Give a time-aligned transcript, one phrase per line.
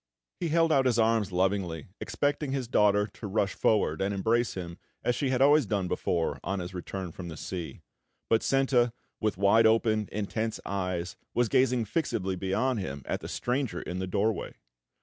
[0.39, 4.79] He held out his arms lovingly, expecting his daughter to rush forward and embrace him
[5.03, 7.81] as she had always done before on his return from sea;
[8.27, 13.79] but Senta, with wide open, intense eyes, was gazing fixedly beyond him at the stranger
[13.79, 14.55] in the doorway.